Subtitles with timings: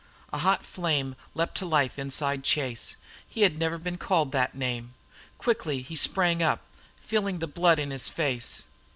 [0.33, 2.95] A hot flame leaped to life inside Chase.
[3.27, 4.95] He had never been called that name.
[5.37, 6.63] Quickly he sprang up,
[6.99, 8.63] feeling the blood in his face.